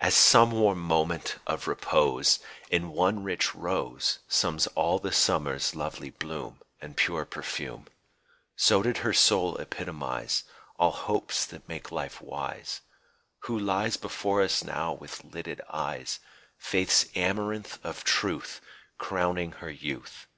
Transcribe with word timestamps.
As 0.00 0.14
some 0.14 0.50
warm 0.52 0.80
moment 0.80 1.36
of 1.46 1.68
repose 1.68 2.38
In 2.70 2.88
one 2.90 3.22
rich 3.22 3.54
rose 3.54 4.18
Sums 4.26 4.66
all 4.68 4.98
the 4.98 5.12
summer's 5.12 5.74
lovely 5.76 6.08
bloom 6.08 6.62
And 6.80 6.96
pure 6.96 7.26
perfume 7.26 7.86
So 8.56 8.82
did 8.82 8.96
her 9.04 9.12
soul 9.12 9.58
epitomize 9.58 10.44
All 10.78 10.92
hopes 10.92 11.44
that 11.44 11.68
make 11.68 11.92
life 11.92 12.22
wise, 12.22 12.80
Who 13.40 13.58
lies 13.58 13.98
before 13.98 14.40
us 14.40 14.64
now 14.64 14.94
with 14.94 15.22
lidded 15.22 15.60
eyes, 15.68 16.18
Faith's 16.56 17.04
amaranth 17.14 17.78
of 17.84 18.04
truth 18.04 18.62
Crowning 18.96 19.52
her 19.52 19.70
youth. 19.70 20.28